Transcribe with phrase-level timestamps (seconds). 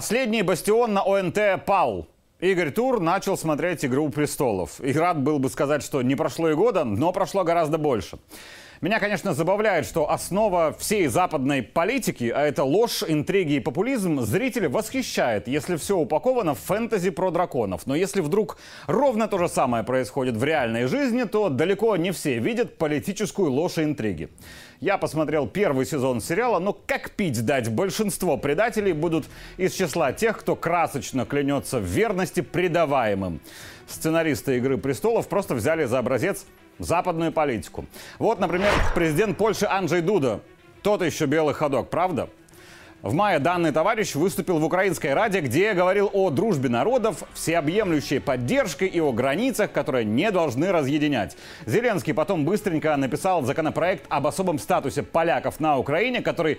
[0.00, 2.06] Последний бастион на ОНТ пал.
[2.40, 4.80] Игорь Тур начал смотреть «Игру престолов».
[4.80, 8.18] И рад был бы сказать, что не прошло и года, но прошло гораздо больше.
[8.80, 14.68] Меня, конечно, забавляет, что основа всей западной политики, а это ложь, интриги и популизм, зрители
[14.68, 17.82] восхищает, если все упаковано в фэнтези про драконов.
[17.86, 22.38] Но если вдруг ровно то же самое происходит в реальной жизни, то далеко не все
[22.38, 24.30] видят политическую ложь и интриги.
[24.80, 29.26] Я посмотрел первый сезон сериала, но как пить дать большинство предателей будут
[29.58, 33.42] из числа тех, кто красочно клянется в верности предаваемым.
[33.86, 36.46] Сценаристы «Игры престолов» просто взяли за образец
[36.80, 37.86] западную политику.
[38.18, 40.40] Вот, например, президент Польши Анджей Дуда.
[40.82, 42.28] Тот еще белый ходок, правда?
[43.02, 48.86] В мае данный товарищ выступил в Украинской Раде, где говорил о дружбе народов, всеобъемлющей поддержке
[48.86, 51.34] и о границах, которые не должны разъединять.
[51.64, 56.58] Зеленский потом быстренько написал законопроект об особом статусе поляков на Украине, который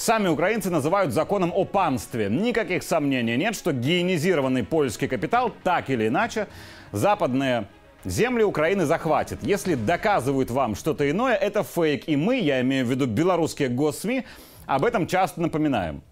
[0.00, 2.30] Сами украинцы называют законом о панстве.
[2.30, 6.46] Никаких сомнений нет, что гиенизированный польский капитал так или иначе
[6.90, 7.66] западные
[8.04, 9.42] Земли Украины захватит.
[9.42, 12.08] Если доказывают вам что-то иное, это фейк.
[12.08, 14.24] И мы, я имею в виду белорусские госсми,
[14.66, 16.02] об этом часто напоминаем.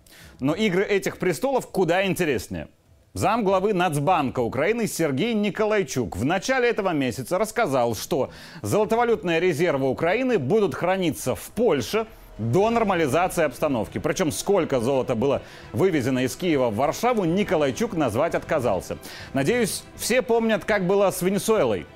[0.41, 2.69] Но игры этих престолов куда интереснее.
[3.15, 8.31] Зам главы Нацбанка Украины Сергей Николайчук в начале этого месяца рассказал, что
[8.63, 12.07] золотовалютные резервы Украины будут храниться в Польше–
[12.39, 13.99] до нормализации обстановки.
[13.99, 18.99] Причем сколько золота было вывезено из Киева в Варшаву, Николайчук назвать отказался.
[19.35, 21.87] Надеюсь, все помнят, как было с Венесуэлой.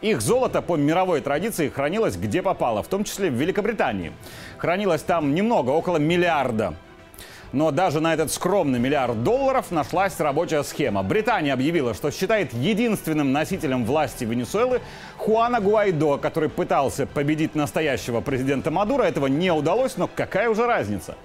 [0.00, 4.12] Их золото по мировой традиции хранилось где попало, в том числе в Великобритании.
[4.56, 6.74] Хранилось там немного, около миллиарда
[7.52, 11.02] но даже на этот скромный миллиард долларов нашлась рабочая схема.
[11.02, 14.80] Британия объявила, что считает единственным носителем власти Венесуэлы
[15.16, 19.04] Хуана Гуайдо, который пытался победить настоящего президента Мадура.
[19.04, 21.16] Этого не удалось, но какая уже разница?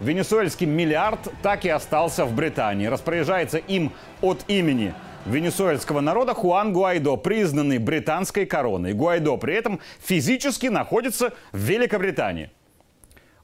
[0.00, 2.86] Венесуэльский миллиард так и остался в Британии.
[2.86, 4.94] Распоряжается им от имени
[5.26, 8.94] венесуэльского народа Хуан Гуайдо, признанный британской короной.
[8.94, 12.50] Гуайдо при этом физически находится в Великобритании.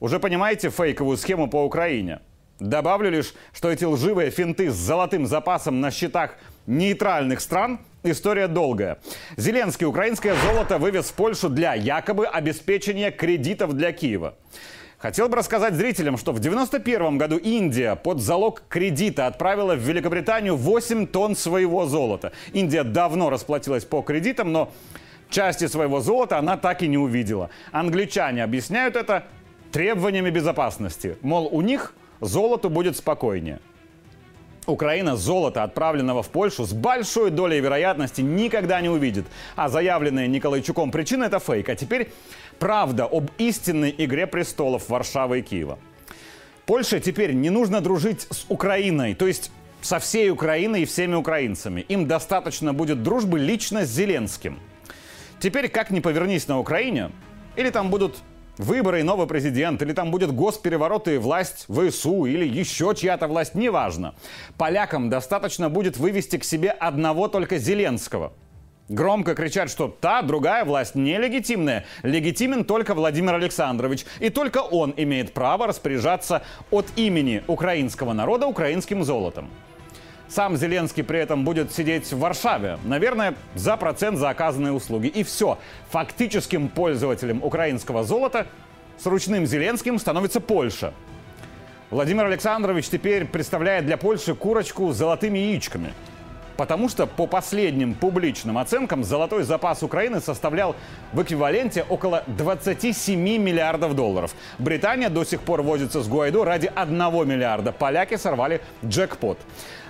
[0.00, 2.20] Уже понимаете фейковую схему по Украине?
[2.58, 6.36] Добавлю лишь, что эти лживые финты с золотым запасом на счетах
[6.66, 8.98] нейтральных стран История долгая.
[9.36, 14.36] Зеленский украинское золото вывез в Польшу для якобы обеспечения кредитов для Киева.
[14.98, 20.54] Хотел бы рассказать зрителям, что в 91 году Индия под залог кредита отправила в Великобританию
[20.54, 22.30] 8 тонн своего золота.
[22.52, 24.72] Индия давно расплатилась по кредитам, но
[25.28, 27.50] части своего золота она так и не увидела.
[27.72, 29.24] Англичане объясняют это
[29.76, 31.18] требованиями безопасности.
[31.20, 31.92] Мол, у них
[32.22, 33.60] золото будет спокойнее.
[34.66, 39.26] Украина золото, отправленного в Польшу, с большой долей вероятности никогда не увидит.
[39.54, 41.68] А заявленная Николайчуком причина– это фейк.
[41.68, 42.10] А теперь
[42.58, 45.78] правда об истинной игре престолов Варшавы и Киева.
[46.64, 49.50] Польше теперь не нужно дружить с Украиной, то есть
[49.82, 51.82] со всей Украиной и всеми украинцами.
[51.82, 54.58] Им достаточно будет дружбы лично с Зеленским.
[55.38, 57.10] Теперь как ни повернись на Украине,
[57.56, 58.16] или там будут
[58.58, 63.54] выборы и новый президент, или там будет госпереворот и власть ВСУ, или еще чья-то власть,
[63.54, 64.14] неважно.
[64.56, 68.32] Полякам достаточно будет вывести к себе одного только Зеленского.
[68.88, 71.84] Громко кричать, что та другая власть нелегитимная.
[72.04, 74.06] Легитимен только Владимир Александрович.
[74.20, 79.50] И только он имеет право распоряжаться от имени украинского народа украинским золотом.
[80.28, 85.06] Сам Зеленский при этом будет сидеть в Варшаве, наверное, за процент за оказанные услуги.
[85.06, 85.58] И все.
[85.90, 88.46] Фактическим пользователем украинского золота
[88.98, 90.92] с ручным Зеленским становится Польша.
[91.90, 95.92] Владимир Александрович теперь представляет для Польши курочку с золотыми яичками–
[96.56, 100.74] Потому что по последним публичным оценкам золотой запас Украины составлял
[101.12, 104.34] в эквиваленте около 27 миллиардов долларов.
[104.58, 106.98] Британия до сих пор возится с Гуайдо ради 1
[107.28, 107.72] миллиарда.
[107.72, 109.38] Поляки сорвали джекпот.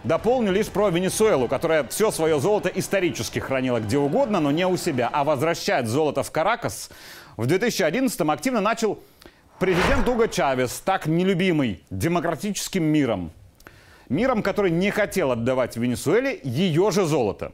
[0.05, 4.77] Дополню лишь про Венесуэлу, которая все свое золото исторически хранила где угодно, но не у
[4.77, 5.09] себя.
[5.13, 6.91] А возвращать золото в Каракас
[7.37, 8.99] в 2011 активно начал
[9.59, 13.33] президент Уго Чавес, так нелюбимый демократическим миром
[14.09, 17.53] миром, который не хотел отдавать Венесуэле ее же золото.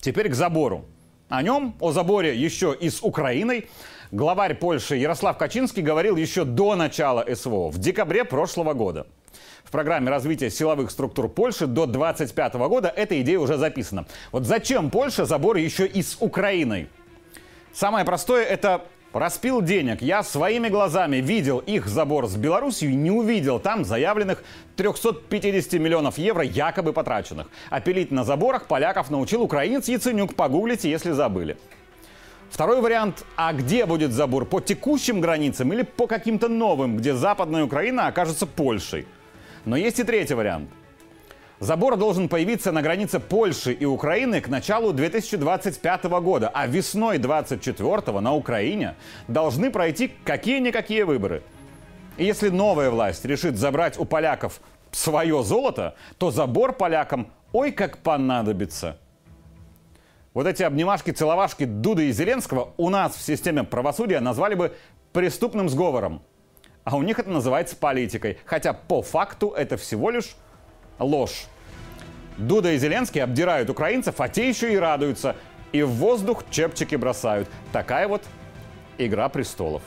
[0.00, 0.84] Теперь к забору.
[1.28, 3.68] О нем, о заборе еще и с Украиной,
[4.10, 9.06] главарь Польши Ярослав Качинский говорил еще до начала СВО, в декабре прошлого года.
[9.64, 14.06] В программе развития силовых структур Польши до 2025 года эта идея уже записана.
[14.30, 16.88] Вот зачем Польша забор еще и с Украиной?
[17.72, 20.00] Самое простое– это Распил денег.
[20.00, 24.42] Я своими глазами видел их забор с Беларусью и не увидел там заявленных
[24.76, 27.48] 350 миллионов евро якобы потраченных.
[27.68, 30.34] А пилить на заборах поляков научил украинец Яценюк.
[30.34, 31.58] Погуглите, если забыли.
[32.50, 33.26] Второй вариант.
[33.36, 34.46] А где будет забор?
[34.46, 39.06] По текущим границам или по каким-то новым, где Западная Украина окажется Польшей?
[39.66, 40.70] Но есть и третий вариант.
[41.62, 48.18] Забор должен появиться на границе Польши и Украины к началу 2025 года, а весной 2024
[48.18, 48.96] на Украине
[49.28, 51.44] должны пройти какие-никакие выборы.
[52.16, 54.60] И если новая власть решит забрать у поляков
[54.90, 58.98] свое золото, то забор полякам ой как понадобится.
[60.34, 64.74] Вот эти обнимашки-целовашки Дуды и Зеленского у нас в системе правосудия назвали бы
[65.12, 66.22] преступным сговором.
[66.82, 68.38] А у них это называется политикой.
[68.46, 70.34] Хотя по факту это всего лишь
[71.02, 71.46] ложь.
[72.36, 75.36] Дуда и Зеленский обдирают украинцев, а те еще и радуются.
[75.72, 77.48] И в воздух чепчики бросают.
[77.72, 78.22] Такая вот
[78.98, 79.82] игра престолов.